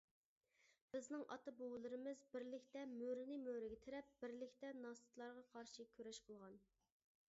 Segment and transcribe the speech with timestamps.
[0.95, 6.59] بىزنىڭ ئاتا-بوۋىلىرىمىز بىرلىكتە مۈرىنى مۈرىگە تىرەپ بىرلىكتە ناتسىستلارغا قارشى كۈرەش قىلغان.